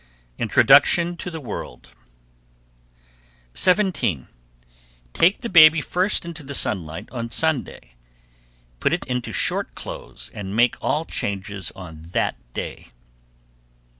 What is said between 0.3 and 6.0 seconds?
_INTRODUCTION TO THE WORLD. 17. Take the baby